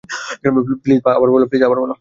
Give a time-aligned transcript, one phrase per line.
[0.83, 1.29] Please আবার
[1.29, 1.45] বলো।